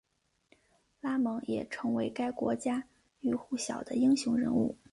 [0.99, 2.85] 拉蒙也成为该国家
[3.19, 4.75] 喻户晓的英雄人物。